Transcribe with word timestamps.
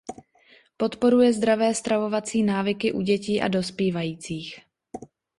Podporuje 0.77 1.33
zdravé 1.33 1.73
stravovací 1.75 2.43
návyky 2.43 2.93
u 2.93 3.01
dětí 3.01 3.41
a 3.41 3.47
dospívajících. 3.47 4.55